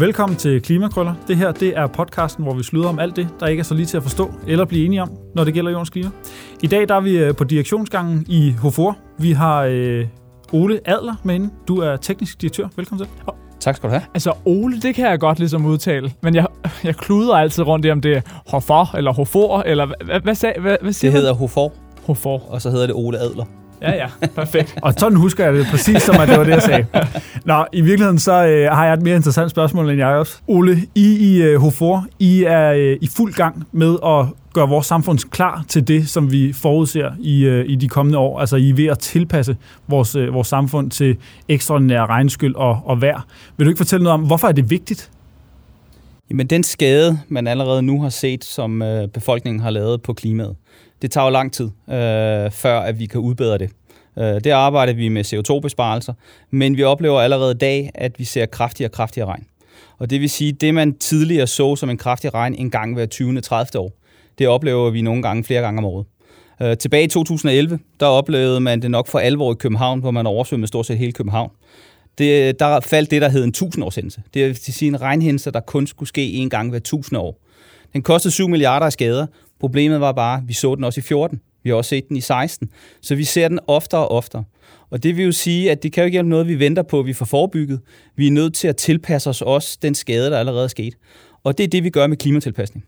[0.00, 1.14] Velkommen til Klimakrøller.
[1.28, 3.74] Det her det er podcasten, hvor vi slutter om alt det, der ikke er så
[3.74, 6.10] lige til at forstå eller blive enige om, når det gælder jordens klima.
[6.62, 8.98] I dag der er vi øh, på direktionsgangen i Hofor.
[9.18, 10.06] Vi har øh,
[10.52, 11.50] Ole Adler med inde.
[11.68, 12.68] Du er teknisk direktør.
[12.76, 13.14] Velkommen til.
[13.60, 14.02] Tak skal du have.
[14.14, 16.46] Altså, Ole, det kan jeg godt ligesom udtale, men jeg,
[16.84, 20.60] jeg kluder altid rundt i, om det er Hofor eller Hofor, eller hvad, hvad, hvad,
[20.60, 21.72] hvad, hvad siger Det hedder Hofor,
[22.06, 22.42] Hofor.
[22.48, 23.44] og så hedder det Ole Adler.
[23.82, 24.78] Ja, ja, perfekt.
[24.82, 26.86] Og sådan husker jeg det præcis, som at det var det, jeg sagde.
[27.44, 30.38] Nå, i virkeligheden så øh, har jeg et mere interessant spørgsmål, end jeg også.
[30.46, 34.86] Ole, I i øh, Hofor, I er øh, i fuld gang med at gøre vores
[34.86, 38.40] samfund klar til det, som vi forudser i, øh, i de kommende år.
[38.40, 39.56] Altså, I er ved at tilpasse
[39.88, 41.16] vores, øh, vores samfund til
[41.48, 43.26] ekstraordinære regnskyld og, og vejr.
[43.56, 45.10] Vil du ikke fortælle noget om, hvorfor er det vigtigt?
[46.30, 50.56] Jamen den skade, man allerede nu har set, som øh, befolkningen har lavet på klimaet,
[51.02, 53.70] det tager jo lang tid, øh, før at vi kan udbedre det.
[54.18, 56.12] Øh, det arbejder vi med CO2-besparelser,
[56.50, 59.46] men vi oplever allerede i dag, at vi ser kraftigere og kraftigere regn.
[59.98, 63.06] Og det vil sige, det man tidligere så som en kraftig regn en gang hver
[63.06, 63.40] 20.
[63.40, 63.80] 30.
[63.80, 63.92] år,
[64.38, 66.06] det oplever vi nogle gange flere gange om året.
[66.62, 70.26] Øh, tilbage i 2011, der oplevede man det nok for alvor i København, hvor man
[70.26, 71.50] oversvømmede stort set hele København.
[72.18, 74.22] Det, der faldt det, der hed en 1000 årshændelse.
[74.34, 77.38] Det vil sige en regnhændelse, der kun skulle ske en gang hver 1000 år.
[77.92, 79.26] Den kostede 7 milliarder af skader.
[79.60, 81.40] Problemet var bare, at vi så den også i 14.
[81.62, 82.70] Vi har også set den i 16.
[83.00, 84.44] Så vi ser den oftere og oftere.
[84.90, 87.00] Og det vil jo sige, at det kan jo ikke hjælpe noget, vi venter på,
[87.00, 87.80] at vi får forebygget.
[88.16, 90.94] Vi er nødt til at tilpasse os også den skade, der allerede er sket.
[91.44, 92.84] Og det er det, vi gør med klimatilpasning.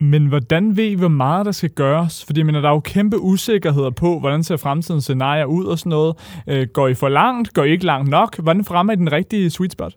[0.00, 2.24] Men hvordan ved I, hvor meget der skal gøres?
[2.24, 5.90] Fordi men der er jo kæmpe usikkerheder på, hvordan ser fremtidens scenarier ud og sådan
[5.90, 6.16] noget.
[6.46, 7.54] Øh, går I for langt?
[7.54, 8.38] Går I ikke langt nok?
[8.38, 9.96] Hvordan fremmer I den rigtige sweet spot?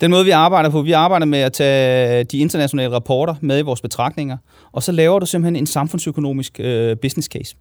[0.00, 3.62] Den måde, vi arbejder på, vi arbejder med at tage de internationale rapporter med i
[3.62, 4.36] vores betragtninger,
[4.72, 7.56] og så laver du simpelthen en samfundsøkonomisk øh, business case.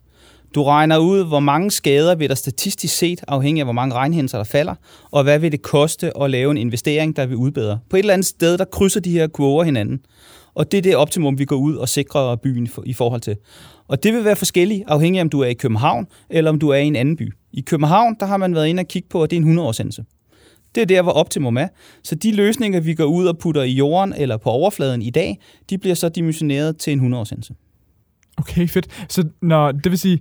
[0.55, 4.37] Du regner ud, hvor mange skader vil der statistisk set, afhængig af hvor mange regnhændelser
[4.37, 4.75] der falder,
[5.11, 7.79] og hvad vil det koste at lave en investering, der vil udbedre.
[7.89, 9.99] På et eller andet sted, der krydser de her kurver hinanden.
[10.55, 13.35] Og det er det optimum, vi går ud og sikrer byen for, i forhold til.
[13.87, 16.69] Og det vil være forskelligt, afhængig af om du er i København, eller om du
[16.69, 17.33] er i en anden by.
[17.53, 20.03] I København, der har man været inde og kigge på, at det er en 100-årshændelse.
[20.75, 21.67] Det er der, hvor optimum er.
[22.03, 25.39] Så de løsninger, vi går ud og putter i jorden eller på overfladen i dag,
[25.69, 27.53] de bliver så dimensioneret til en 100-årshændelse.
[28.37, 29.05] Okay, fedt.
[29.09, 30.19] Så når, det vil sige,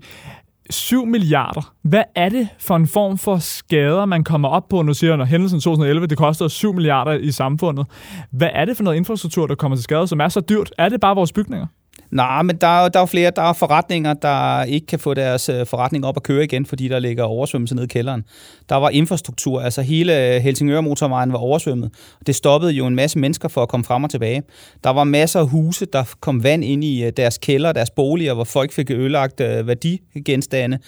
[0.70, 1.74] 7 milliarder.
[1.82, 4.82] Hvad er det for en form for skader, man kommer op på?
[4.82, 7.86] Nu siger når hændelsen 2011, det koster 7 milliarder i samfundet.
[8.30, 10.72] Hvad er det for noget infrastruktur, der kommer til skade, som er så dyrt?
[10.78, 11.66] Er det bare vores bygninger?
[12.10, 13.32] Nej, men der er, der er flere.
[13.36, 16.88] Der er forretninger, der ikke kan få deres øh, forretning op at køre igen, fordi
[16.88, 18.24] der ligger oversvømmelse nede i kælderen.
[18.68, 21.90] Der var infrastruktur, altså hele Helsingør-motorvejen var oversvømmet.
[22.26, 24.42] Det stoppede jo en masse mennesker for at komme frem og tilbage.
[24.84, 28.34] Der var masser af huse, der kom vand ind i øh, deres kælder, deres boliger,
[28.34, 30.78] hvor folk fik ødelagt øh, værdigenstande.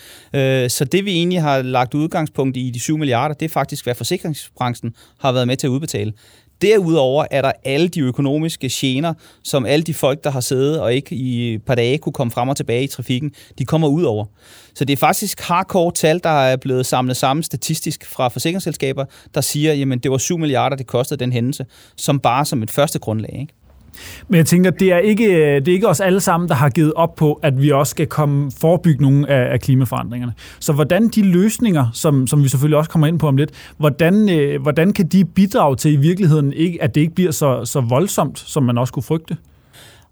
[0.69, 3.95] Så det vi egentlig har lagt udgangspunkt i de 7 milliarder, det er faktisk, hvad
[3.95, 6.13] forsikringsbranchen har været med til at udbetale.
[6.63, 9.15] Derudover er der alle de økonomiske gener,
[9.45, 12.31] som alle de folk, der har siddet og ikke i et par dage kunne komme
[12.31, 14.25] frem og tilbage i trafikken, de kommer ud over.
[14.75, 19.41] Så det er faktisk hardcore tal, der er blevet samlet sammen statistisk fra forsikringsselskaber, der
[19.41, 22.99] siger, jamen det var 7 milliarder, det kostede den hændelse, som bare som et første
[22.99, 23.37] grundlag.
[23.41, 23.55] Ikke?
[24.29, 26.93] Men jeg tænker, det er, ikke, det er ikke os alle sammen, der har givet
[26.93, 30.33] op på, at vi også skal komme forebygge nogle af, af klimaforandringerne.
[30.61, 34.29] Så hvordan de løsninger, som, som vi selvfølgelig også kommer ind på om lidt, hvordan,
[34.29, 37.81] øh, hvordan kan de bidrage til i virkeligheden, ikke, at det ikke bliver så, så
[37.81, 39.37] voldsomt, som man også kunne frygte?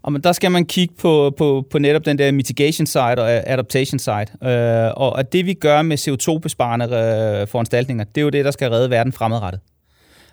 [0.06, 3.50] Jamen, men der skal man kigge på, på, på netop den der mitigation side og
[3.50, 4.26] adaptation side.
[4.44, 8.50] Øh, og at det vi gør med CO2-besparende øh, foranstaltninger, det er jo det, der
[8.50, 9.60] skal redde verden fremadrettet.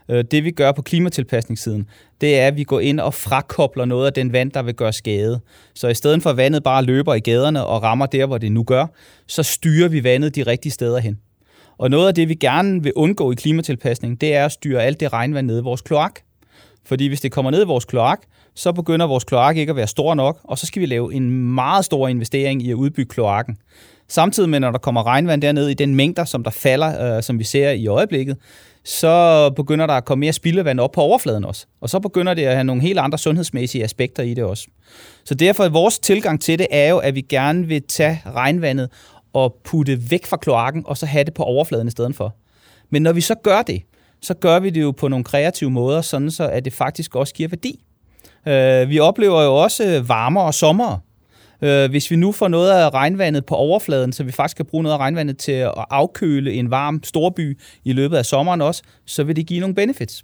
[0.10, 1.88] Øh, det vi gør på klimatilpasningssiden,
[2.22, 4.94] det er, at vi går ind og frakobler noget af den vand, der vil gøre
[4.94, 5.40] skade.
[5.74, 8.52] Så i stedet for at vandet bare løber i gaderne og rammer der, hvor det
[8.52, 8.86] nu gør,
[9.28, 11.20] så styrer vi vandet de rigtige steder hen.
[11.78, 15.00] Og noget af det, vi gerne vil undgå i klimatilpasning, det er at styre alt
[15.00, 16.20] det regnvand ned i vores kloak.
[16.86, 18.22] Fordi hvis det kommer ned i vores kloak,
[18.56, 21.32] så begynder vores kloak ikke at være stor nok, og så skal vi lave en
[21.32, 23.58] meget stor investering i at udbygge kloakken.
[24.08, 27.40] Samtidig med, når der kommer regnvand derned i den mængder, som der falder, øh, som
[27.40, 28.38] vi ser i øjeblikket,
[28.88, 31.66] så begynder der at komme mere spildevand op på overfladen også.
[31.82, 34.68] Og så begynder det at have nogle helt andre sundhedsmæssige aspekter i det også.
[35.26, 38.90] Så derfor er vores tilgang til det er jo, at vi gerne vil tage regnvandet
[39.34, 42.36] og putte væk fra kloakken, og så have det på overfladen i stedet for.
[42.90, 43.82] Men når vi så gør det,
[44.22, 47.34] så gør vi det jo på nogle kreative måder, sådan så at det faktisk også
[47.34, 47.84] giver værdi.
[48.48, 50.98] Øh, vi oplever jo også varmere sommer.
[51.62, 54.84] Øh, hvis vi nu får noget af regnvandet på overfladen, så vi faktisk kan bruge
[54.84, 59.24] noget af regnvandet til at afkøle en varm storby i løbet af sommeren også, så
[59.24, 60.24] vil det give nogle benefits.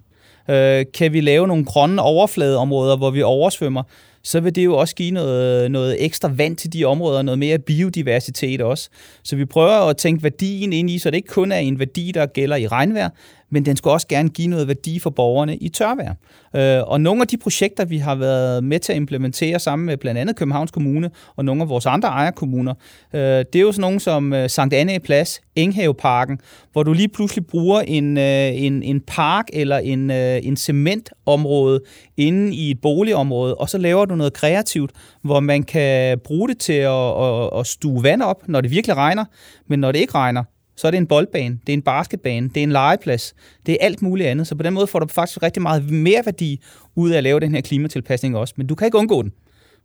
[0.50, 3.83] Øh, kan vi lave nogle grønne overfladeområder, hvor vi oversvømmer,
[4.24, 7.60] så vil det jo også give noget, noget ekstra vand til de områder, noget mere
[7.60, 8.90] biodiversitet også.
[9.24, 12.12] Så vi prøver at tænke værdien ind i, så det ikke kun er en værdi,
[12.12, 13.10] der gælder i regnvejr,
[13.54, 16.14] men den skal også gerne give noget værdi for borgerne i tørvejr.
[16.56, 19.98] Øh, og nogle af de projekter, vi har været med til at implementere sammen med
[19.98, 22.74] blandt andet Københavns Kommune og nogle af vores andre ejerkommuner,
[23.14, 26.40] øh, det er jo sådan nogle som øh, Sankt Anne Plads, Enghaveparken,
[26.72, 31.81] hvor du lige pludselig bruger en, en, en park eller en, en cementområde
[32.18, 36.57] inde i et boligområde, og så laver du noget kreativt, hvor man kan bruge det
[36.57, 39.25] til at, at, at stue vand op, når det virkelig regner,
[39.68, 40.44] men når det ikke regner,
[40.75, 43.33] så er det en boldbane, det er en basketbane, det er en legeplads,
[43.65, 44.48] det er alt muligt andet.
[44.48, 46.62] Så på den måde får du faktisk rigtig meget mere værdi
[46.95, 48.54] ud af at lave den her klimatilpasning også.
[48.57, 49.31] Men du kan ikke undgå den.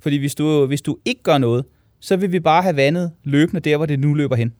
[0.01, 1.65] Fordi hvis du, hvis du ikke gør noget,
[2.01, 4.53] så vil vi bare have vandet løbende der, hvor det nu løber hen.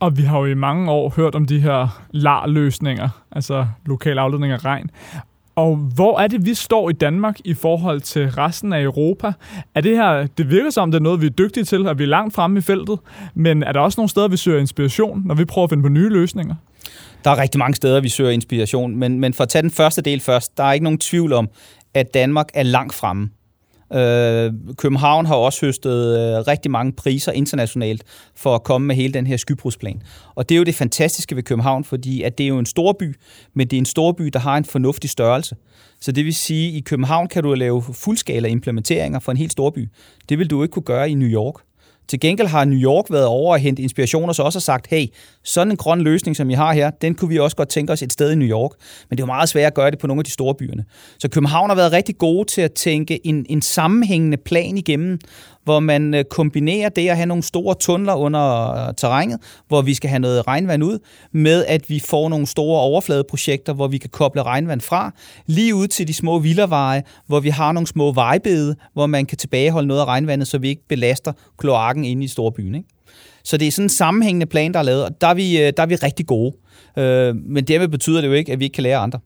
[0.00, 4.52] Og vi har jo i mange år hørt om de her LAR-løsninger, altså lokal afledning
[4.52, 4.90] af regn.
[5.56, 9.32] Og hvor er det, vi står i Danmark i forhold til resten af Europa?
[9.74, 12.04] Er det her, det virker som, det er noget, vi er dygtige til, og vi
[12.04, 12.98] er langt fremme i feltet,
[13.34, 15.88] men er der også nogle steder, vi søger inspiration, når vi prøver at finde på
[15.88, 16.54] nye løsninger?
[17.24, 20.02] Der er rigtig mange steder, vi søger inspiration, men, men for at tage den første
[20.02, 21.48] del først, der er ikke nogen tvivl om,
[21.94, 23.30] at Danmark er langt fremme.
[23.94, 28.04] Øh, København har også høstet øh, rigtig mange priser internationalt
[28.34, 30.02] for at komme med hele den her skybrudsplan.
[30.34, 33.16] Og det er jo det fantastiske ved København, fordi at det er jo en storby,
[33.54, 35.56] men det er en storby, der har en fornuftig størrelse.
[36.00, 39.52] Så det vil sige, at i København kan du lave fuldskala implementeringer for en helt
[39.52, 39.88] storby.
[40.28, 41.54] Det vil du ikke kunne gøre i New York.
[42.08, 45.06] Til gengæld har New York været over og hente inspiration og så også sagt, hey,
[45.44, 48.02] sådan en grøn løsning, som I har her, den kunne vi også godt tænke os
[48.02, 48.70] et sted i New York.
[49.10, 50.84] Men det er jo meget svært at gøre det på nogle af de store byerne.
[51.18, 55.18] Så København har været rigtig gode til at tænke en, en sammenhængende plan igennem,
[55.64, 59.38] hvor man øh, kombinerer det at have nogle store tunneler under øh, terrænet,
[59.68, 60.98] hvor vi skal have noget regnvand ud,
[61.32, 65.12] med at vi får nogle store overfladeprojekter, hvor vi kan koble regnvand fra,
[65.46, 69.38] lige ud til de små villaveje, hvor vi har nogle små vejbede, hvor man kan
[69.38, 72.74] tilbageholde noget af regnvandet, så vi ikke belaster kloakken inde i storbyen.
[72.74, 72.88] Ikke?
[73.44, 75.72] Så det er sådan en sammenhængende plan, der er lavet, og der er vi, øh,
[75.76, 76.56] der er vi rigtig gode.
[77.34, 79.18] Men dermed betyder det jo ikke, at vi ikke kan lære andre.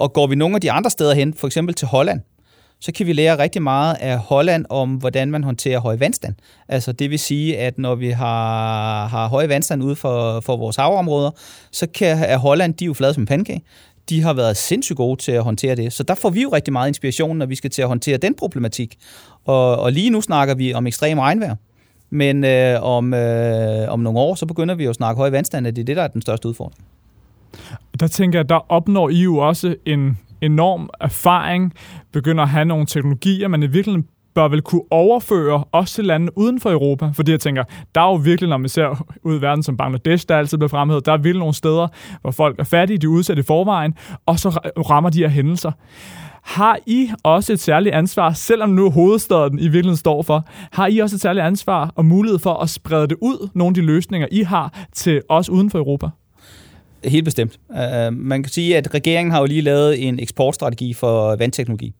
[0.00, 2.20] Og går vi nogle af de andre steder hen, for eksempel til Holland,
[2.80, 6.34] så kan vi lære rigtig meget af Holland om, hvordan man håndterer høj vandstand.
[6.68, 10.76] Altså det vil sige, at når vi har, har høj vandstand ude for, for vores
[10.76, 11.30] havområder,
[11.70, 13.62] så kan, er Holland, de er jo flade som pandekage
[14.10, 15.92] de har været sindssygt gode til at håndtere det.
[15.92, 18.34] Så der får vi jo rigtig meget inspiration, når vi skal til at håndtere den
[18.34, 18.98] problematik.
[19.44, 21.56] Og, og lige nu snakker vi om ekstrem regnvejr.
[22.10, 25.66] Men øh, om, øh, om nogle år, så begynder vi jo at snakke høj vandstand,
[25.66, 26.84] at det er det, der er den største udfordring.
[28.00, 31.72] Der tænker jeg, der opnår I jo også en enorm erfaring,
[32.12, 36.38] begynder at have nogle teknologier, man i virkeligheden bør vel kunne overføre også til lande
[36.38, 37.10] uden for Europa.
[37.14, 37.64] Fordi jeg tænker,
[37.94, 40.68] der er jo virkelig, når man ser ud i verden som Bangladesh, der altid bliver
[40.68, 41.88] fremhævet, der er virkelig nogle steder,
[42.20, 43.94] hvor folk er fattige, de er udsat i forvejen,
[44.26, 44.48] og så
[44.90, 45.72] rammer de her hændelser.
[46.42, 50.98] Har I også et særligt ansvar, selvom nu hovedstaden i virkeligheden står for, har I
[50.98, 54.28] også et særligt ansvar og mulighed for at sprede det ud, nogle af de løsninger,
[54.32, 56.08] I har, til os uden for Europa?
[57.04, 57.58] Helt bestemt.
[57.68, 61.94] Uh, man kan sige, at regeringen har jo lige lavet en eksportstrategi for vandteknologi.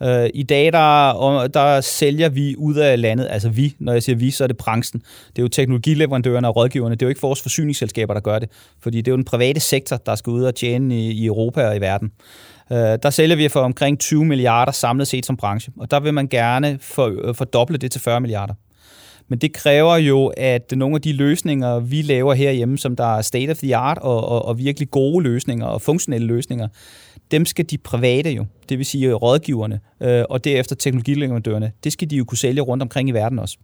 [0.00, 4.16] Uh, I dag, der, der sælger vi ud af landet, altså vi, når jeg siger
[4.16, 5.02] vi, så er det branchen.
[5.28, 8.50] Det er jo teknologileverandørerne og rådgiverne, det er jo ikke vores forsyningsselskaber, der gør det,
[8.82, 11.68] fordi det er jo den private sektor, der skal ud og tjene i, i Europa
[11.68, 12.10] og i verden.
[12.70, 16.14] Uh, der sælger vi for omkring 20 milliarder samlet set som branche, og der vil
[16.14, 18.54] man gerne for, fordoble det til 40 milliarder.
[19.28, 23.22] Men det kræver jo, at nogle af de løsninger, vi laver herhjemme, som der er
[23.22, 26.68] state of the art og, og, og virkelig gode løsninger og funktionelle løsninger,
[27.30, 32.10] dem skal de private jo, det vil sige rådgiverne, øh, og derefter teknologileverandørerne, det skal
[32.10, 33.58] de jo kunne sælge rundt omkring i verden også.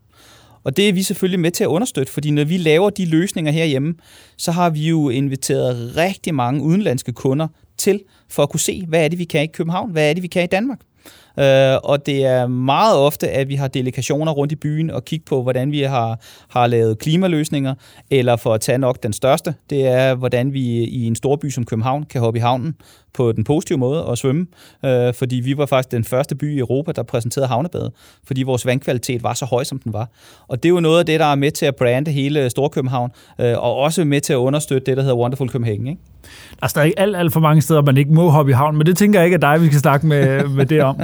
[0.64, 3.52] Og det er vi selvfølgelig med til at understøtte, fordi når vi laver de løsninger
[3.52, 3.95] herhjemme,
[4.37, 9.04] så har vi jo inviteret rigtig mange udenlandske kunder til, for at kunne se, hvad
[9.04, 10.81] er det, vi kan i København, hvad er det, vi kan i Danmark.
[11.38, 15.24] Øh, og det er meget ofte, at vi har delegationer rundt i byen og kigge
[15.24, 17.74] på, hvordan vi har, har lavet klimaløsninger,
[18.10, 21.50] eller for at tage nok den største, det er, hvordan vi i en stor by
[21.50, 22.74] som København kan hoppe i havnen
[23.14, 24.46] på den positive måde og svømme,
[24.84, 27.92] øh, fordi vi var faktisk den første by i Europa, der præsenterede havnebadet,
[28.26, 30.08] fordi vores vandkvalitet var så høj, som den var.
[30.48, 33.10] Og det er jo noget af det, der er med til at brande hele Storkøbenhavn,
[33.40, 35.86] øh, og også med til at understøtte det, der hedder Wonderful Copenhagen.
[35.86, 36.00] Ikke?
[36.62, 38.76] Altså, der er ikke alt, alt for mange steder, man ikke må hoppe i havn,
[38.76, 41.00] men det tænker jeg ikke er dig, vi skal snakke med, med det om.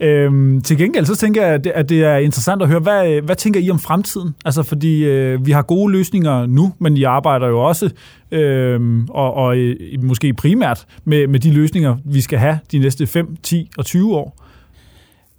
[0.00, 3.60] Øhm, til gengæld så tænker jeg, at det, er interessant at høre, hvad, hvad tænker
[3.60, 4.34] I om fremtiden?
[4.44, 7.90] Altså fordi øh, vi har gode løsninger nu, men I arbejder jo også,
[8.30, 13.06] øh, og, og øh, måske primært med, med de løsninger, vi skal have de næste
[13.06, 14.42] 5, 10 og 20 år.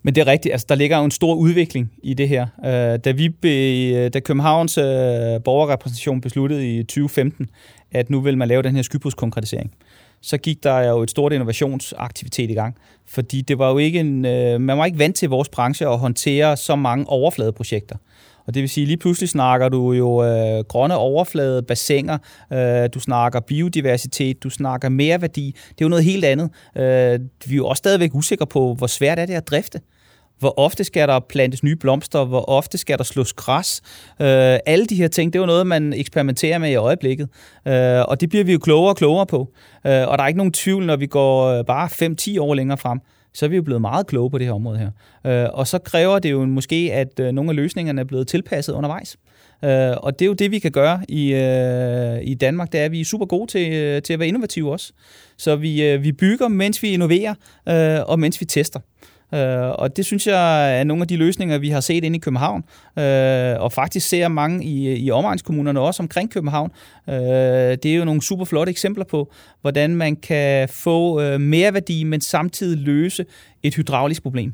[0.03, 2.47] Men det er rigtigt, altså der ligger jo en stor udvikling i det her.
[2.65, 4.83] Øh, da, vi be, øh, da Københavns øh,
[5.45, 7.49] borgerrepræsentation besluttede i 2015,
[7.91, 9.71] at nu vil man lave den her skybudskonkretisering,
[10.23, 12.75] så gik der jo et stort innovationsaktivitet i gang.
[13.07, 15.99] Fordi det var jo ikke en, øh, man var ikke vant til vores branche at
[15.99, 17.95] håndtere så mange overfladeprojekter.
[18.45, 22.17] Og det vil sige, lige pludselig snakker du jo øh, grønne overflade, bassiner,
[22.53, 25.55] øh, du snakker biodiversitet, du snakker mere værdi.
[25.69, 26.49] Det er jo noget helt andet.
[26.75, 29.79] Øh, vi er jo også stadigvæk usikre på, hvor svært er det at drifte.
[30.39, 32.25] Hvor ofte skal der plantes nye blomster?
[32.25, 33.81] Hvor ofte skal der slås græs?
[34.21, 37.29] Øh, alle de her ting, det er jo noget, man eksperimenterer med i øjeblikket.
[37.67, 39.39] Øh, og det bliver vi jo klogere og klogere på.
[39.85, 41.89] Øh, og der er ikke nogen tvivl, når vi går øh, bare
[42.37, 42.99] 5-10 år længere frem,
[43.33, 44.89] så er vi jo blevet meget kloge på det her område her.
[45.43, 48.73] Øh, og så kræver det jo måske, at øh, nogle af løsningerne er blevet tilpasset
[48.73, 49.17] undervejs.
[49.63, 52.85] Øh, og det er jo det, vi kan gøre i, øh, i Danmark, det er,
[52.85, 54.93] at vi er super gode til, øh, til at være innovative også.
[55.37, 57.33] Så vi, øh, vi bygger, mens vi innoverer,
[57.69, 58.79] øh, og mens vi tester.
[59.33, 62.19] Øh, og det synes jeg er nogle af de løsninger, vi har set inde i
[62.19, 62.63] København,
[62.99, 66.71] øh, og faktisk ser mange i, i omegnskommunerne også omkring København.
[67.09, 71.73] Øh, det er jo nogle super flotte eksempler på, hvordan man kan få øh, mere
[71.73, 73.25] værdi, men samtidig løse
[73.63, 74.53] et hydraulisk problem.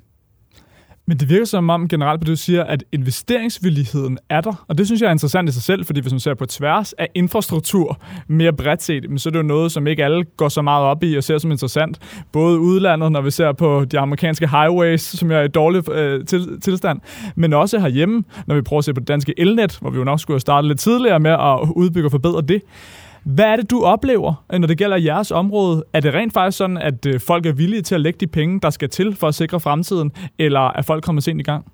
[1.09, 4.65] Men det virker som om generelt på det, du siger, at investeringsvilligheden er der.
[4.67, 6.93] Og det synes jeg er interessant i sig selv, fordi hvis man ser på tværs
[6.93, 10.61] af infrastruktur mere bredt set, så er det jo noget, som ikke alle går så
[10.61, 11.99] meget op i og ser som interessant.
[12.31, 16.61] Både udlandet, når vi ser på de amerikanske highways, som er i dårlig øh, til,
[16.61, 16.99] tilstand,
[17.35, 20.03] men også herhjemme, når vi prøver at se på det danske elnet, hvor vi jo
[20.03, 22.61] nok skulle have startet lidt tidligere med at udbygge og forbedre det.
[23.23, 25.83] Hvad er det, du oplever, øh, når det gælder jeres område?
[25.93, 28.59] Er det rent faktisk sådan, at øh, folk er villige til at lægge de penge,
[28.59, 31.65] der skal til for at sikre fremtiden, eller er folk kommet sent i gang?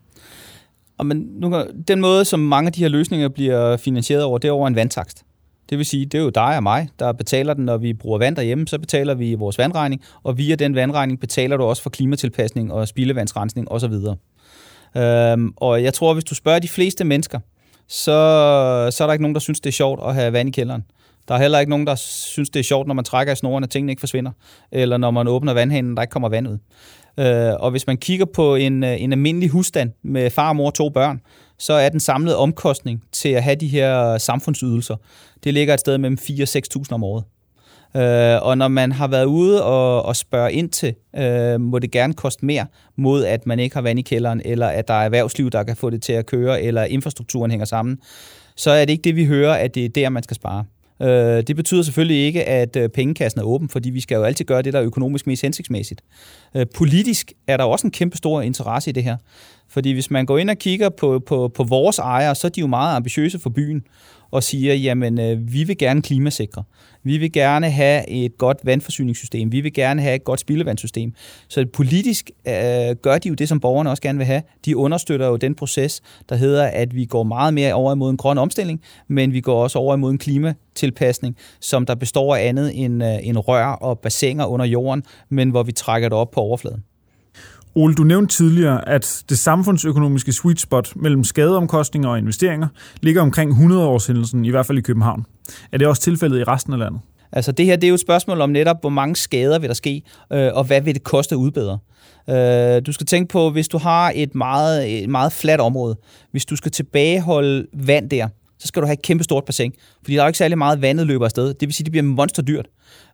[0.97, 4.47] Og men nu, den måde, som mange af de her løsninger bliver finansieret over, det
[4.47, 5.23] er over en vandtakst.
[5.69, 8.17] Det vil sige, det er jo dig og mig, der betaler den, når vi bruger
[8.17, 11.89] vand derhjemme, så betaler vi vores vandregning, og via den vandregning betaler du også for
[11.89, 13.93] klimatilpasning og spildevandsrensning osv.
[14.97, 17.39] Øhm, og jeg tror, hvis du spørger de fleste mennesker,
[17.87, 20.51] så, så er der ikke nogen, der synes, det er sjovt at have vand i
[20.51, 20.83] kælderen.
[21.27, 23.63] Der er heller ikke nogen, der synes, det er sjovt, når man trækker i snoren,
[23.63, 24.31] at tingene ikke forsvinder.
[24.71, 26.57] Eller når man åbner vandhanen, der ikke kommer vand ud.
[27.19, 30.73] Øh, og hvis man kigger på en, øh, en almindelig husstand med far, mor og
[30.73, 31.21] to børn,
[31.59, 34.95] så er den samlede omkostning til at have de her samfundsydelser,
[35.43, 36.47] det ligger et sted mellem 4 og
[36.81, 37.23] 6.000 om året.
[37.95, 41.91] Øh, og når man har været ude og, og spørge ind til, øh, må det
[41.91, 42.65] gerne koste mere,
[42.95, 45.75] mod at man ikke har vand i kælderen, eller at der er erhvervsliv, der kan
[45.75, 47.97] få det til at køre, eller infrastrukturen hænger sammen,
[48.55, 50.65] så er det ikke det, vi hører, at det er der, man skal spare.
[51.01, 54.45] Øh, det betyder selvfølgelig ikke, at øh, pengekassen er åben, fordi vi skal jo altid
[54.45, 56.01] gøre det, der er økonomisk mest hensigtsmæssigt.
[56.55, 59.17] Øh, politisk er der også en kæmpe stor interesse i det her.
[59.69, 62.61] Fordi hvis man går ind og kigger på, på, på vores ejere, så er de
[62.61, 63.83] jo meget ambitiøse for byen
[64.31, 66.63] og siger, jamen øh, vi vil gerne klimasikre.
[67.03, 69.51] Vi vil gerne have et godt vandforsyningssystem.
[69.51, 71.13] Vi vil gerne have et godt spildevandssystem.
[71.47, 74.41] Så politisk øh, gør de jo det, som borgerne også gerne vil have.
[74.65, 78.17] De understøtter jo den proces, der hedder, at vi går meget mere over imod en
[78.17, 82.83] grøn omstilling, men vi går også over imod en klimatilpasning, som der består af andet
[82.83, 86.41] end, øh, end rør og bassiner under jorden, men hvor vi trækker det op på
[86.41, 86.83] overfladen.
[87.77, 92.67] Ole, du nævnte tidligere, at det samfundsøkonomiske sweet spot mellem skadeomkostninger og investeringer
[93.01, 95.25] ligger omkring 100-årshændelsen, i hvert fald i København.
[95.71, 97.01] Er det også tilfældet i resten af landet?
[97.31, 99.75] Altså det her det er jo et spørgsmål om netop, hvor mange skader vil der
[99.75, 100.01] ske,
[100.33, 101.79] øh, og hvad vil det koste at udbedre.
[102.29, 105.97] Øh, du skal tænke på, hvis du har et meget, et meget fladt område,
[106.31, 108.27] hvis du skal tilbageholde vand der,
[108.59, 110.81] så skal du have et kæmpe stort bassin, fordi der er jo ikke særlig meget
[110.81, 111.47] vandet løber afsted.
[111.47, 112.67] Det vil sige, at det bliver monsterdyrt.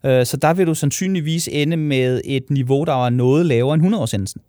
[0.05, 3.81] Øh, så der vil du sandsynligvis ende med et niveau, der er noget lavere end
[3.81, 4.41] 100 årsendelsen.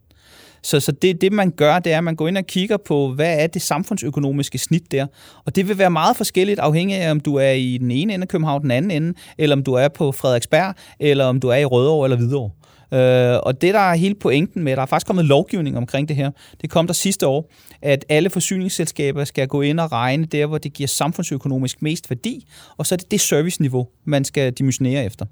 [0.63, 3.09] Så, så det, det, man gør, det er, at man går ind og kigger på,
[3.09, 5.07] hvad er det samfundsøkonomiske snit der.
[5.45, 8.25] Og det vil være meget forskelligt, afhængig af, om du er i den ene ende
[8.25, 11.57] af København, den anden ende, eller om du er på Frederiksberg, eller om du er
[11.57, 12.51] i Rødovre eller Hvidovre.
[12.93, 16.17] Øh, og det, der er hele pointen med, der er faktisk kommet lovgivning omkring det
[16.17, 17.51] her, det kom der sidste år,
[17.83, 22.47] at alle forsyningsselskaber skal gå ind og regne der, hvor det giver samfundsøkonomisk mest værdi,
[22.77, 25.27] og så er det det serviceniveau, man skal dimensionere efter.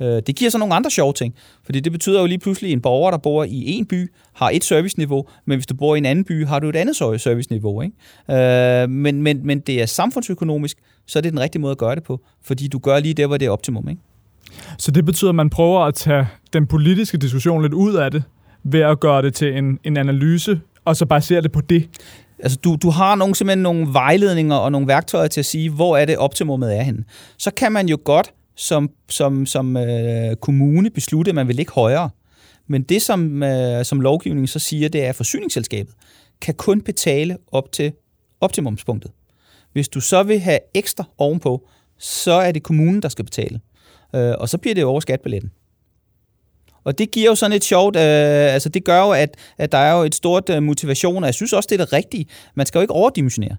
[0.00, 2.72] Øh, det giver så nogle andre sjove ting, fordi det betyder jo lige pludselig, at
[2.72, 5.98] en borger, der bor i en by, har et serviceniveau, men hvis du bor i
[5.98, 7.82] en anden by, har du et andet serviceniveau.
[7.82, 8.82] Ikke?
[8.82, 11.94] Øh, men, men, men det er samfundsøkonomisk, så er det den rigtige måde at gøre
[11.94, 13.88] det på, fordi du gør lige der, hvor det er optimum.
[13.88, 14.02] Ikke?
[14.78, 18.22] Så det betyder, at man prøver at tage den politiske diskussion lidt ud af det,
[18.64, 21.88] ved at gøre det til en, en analyse, og så basere det på det?
[22.38, 25.96] Altså, du, du har nogle, simpelthen nogle vejledninger og nogle værktøjer til at sige, hvor
[25.96, 27.04] er det optimummet er henne.
[27.38, 31.72] Så kan man jo godt som, som, som øh, kommune beslutte, at man vil ligge
[31.72, 32.10] højere.
[32.66, 35.94] Men det, som, øh, som lovgivningen så siger, det er, at forsyningsselskabet
[36.40, 37.92] kan kun betale op til
[38.40, 39.10] optimumspunktet.
[39.72, 43.60] Hvis du så vil have ekstra ovenpå, så er det kommunen, der skal betale.
[44.14, 45.50] Øh, og så bliver det over skatbilletten.
[46.84, 49.78] Og det giver jo sådan et sjovt, øh, altså det gør jo, at, at der
[49.78, 52.26] er jo et stort øh, motivation, og jeg synes også, det er det rigtige.
[52.54, 53.56] Man skal jo ikke overdimensionere.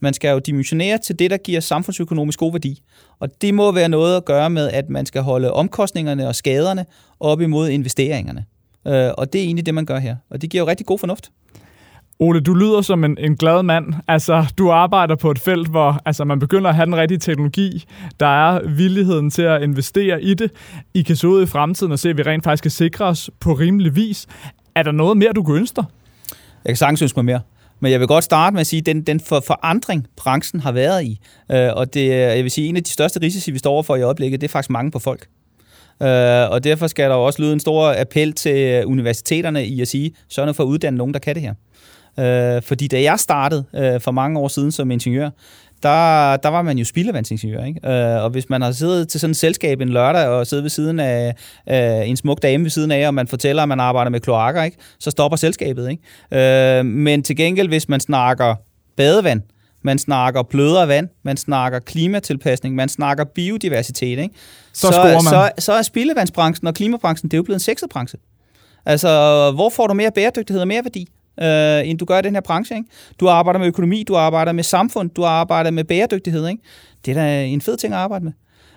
[0.00, 2.82] Man skal jo dimensionere til det, der giver samfundsøkonomisk god værdi.
[3.20, 6.86] Og det må være noget at gøre med, at man skal holde omkostningerne og skaderne
[7.20, 8.44] op imod investeringerne.
[8.86, 10.16] Øh, og det er egentlig det, man gør her.
[10.30, 11.30] Og det giver jo rigtig god fornuft.
[12.22, 13.94] Ole, du lyder som en, en glad mand.
[14.08, 17.84] Altså, du arbejder på et felt, hvor altså, man begynder at have den rigtige teknologi.
[18.20, 20.50] Der er villigheden til at investere i det.
[20.94, 23.30] I kan se ud i fremtiden og se, at vi rent faktisk kan sikre os
[23.40, 24.26] på rimelig vis.
[24.74, 25.84] Er der noget mere, du kan ønske dig?
[26.64, 27.40] Jeg kan sagtens ønske mig mere.
[27.80, 30.72] Men jeg vil godt starte med at sige, at den, den for forandring, branchen har
[30.72, 31.20] været i,
[31.50, 34.02] øh, og det jeg vil sige, en af de største risici, vi står overfor i
[34.02, 35.28] øjeblikket, det er faktisk mange på folk.
[36.02, 40.14] Øh, og derfor skal der også lyde en stor appel til universiteterne i at sige,
[40.28, 41.54] sørg nu for at uddanne nogen, der kan det her.
[42.18, 45.30] Øh, fordi da jeg startede øh, for mange år siden som ingeniør,
[45.82, 47.64] der, der var man jo spildevandsingeniør.
[47.64, 47.88] Ikke?
[47.88, 50.70] Øh, og hvis man har siddet til sådan et selskab en lørdag og siddet ved
[50.70, 51.34] siden af
[51.70, 54.62] øh, en smuk dame ved siden af, og man fortæller, at man arbejder med kloakker,
[54.62, 54.76] ikke?
[54.98, 55.90] så stopper selskabet.
[55.90, 56.78] Ikke?
[56.78, 58.54] Øh, men til gengæld, hvis man snakker
[58.96, 59.42] badevand,
[59.82, 64.34] man snakker blødere vand, man snakker klimatilpasning, man snakker biodiversitet, ikke?
[64.72, 65.20] Så, så, man.
[65.20, 68.18] så, så er spildevandsbranchen og klimabranchen, det er jo blevet en sexet branche.
[68.86, 69.08] Altså,
[69.54, 71.08] hvor får du mere bæredygtighed og mere værdi?
[71.40, 72.76] Øh, end du gør i den her branche.
[72.76, 72.88] Ikke?
[73.20, 76.48] Du arbejder med økonomi, du arbejder med samfund, du arbejder med bæredygtighed.
[76.48, 76.62] Ikke?
[77.04, 78.32] Det er da en fed ting at arbejde med.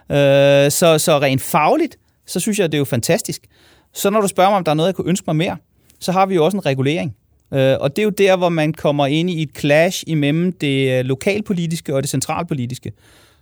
[0.10, 3.42] Øh, så, så rent fagligt, så synes jeg, det er jo fantastisk.
[3.94, 5.58] Så når du spørger mig, om der er noget, jeg kunne ønske mig mere,
[6.00, 7.16] så har vi jo også en regulering.
[7.54, 11.00] Øh, og det er jo der, hvor man kommer ind i et clash imellem det
[11.00, 12.92] øh, lokalpolitiske og det centralpolitiske.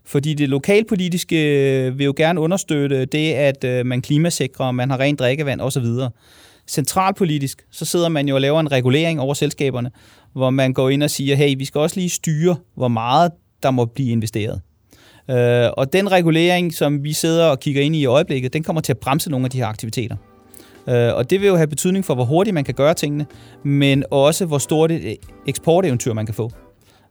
[0.06, 5.00] Fordi det lokalpolitiske øh, vil jo gerne understøtte det, at øh, man klimasikrer, man har
[5.00, 5.86] rent drikkevand osv
[6.72, 9.92] centralpolitisk, så sidder man jo og laver en regulering over selskaberne,
[10.34, 13.32] hvor man går ind og siger, hey, vi skal også lige styre, hvor meget
[13.64, 14.62] der må blive investeret.
[15.30, 18.82] Øh, og den regulering, som vi sidder og kigger ind i i øjeblikket, den kommer
[18.82, 20.16] til at bremse nogle af de her aktiviteter.
[20.88, 23.26] Øh, og det vil jo have betydning for, hvor hurtigt man kan gøre tingene,
[23.64, 25.16] men også, hvor stort et øh,
[25.48, 26.52] eksporteventyr man kan få.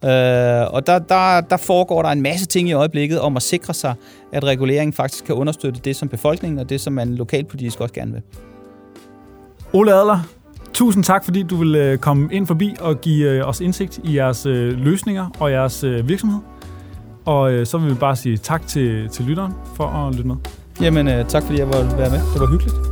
[0.05, 3.75] Øh, og der, der, der foregår der en masse ting i øjeblikket om at sikre
[3.75, 3.95] sig,
[4.33, 8.13] at reguleringen faktisk kan understøtte det som befolkningen, og det som man lokalpolitisk også gerne
[8.13, 8.23] vil.
[9.73, 10.19] Ole Adler,
[10.73, 14.17] tusind tak, fordi du vil øh, komme ind forbi og give øh, os indsigt i
[14.17, 16.39] jeres øh, løsninger og jeres virksomhed.
[17.25, 20.37] Og så vil vi bare sige tak til, til lytteren for at lytte med.
[20.81, 22.19] Jamen, tak fordi jeg var være med.
[22.33, 22.90] Det var hyggeligt.